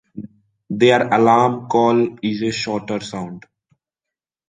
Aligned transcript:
Their 0.71 1.13
alarm 1.13 1.67
call 1.67 2.17
is 2.23 2.41
a 2.41 2.51
shorter 2.51 3.01
sound. 3.01 3.45